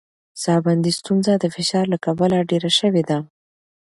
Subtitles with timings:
[0.43, 3.17] ساه بندي ستونزه د فشار له کبله ډېره شوې ده.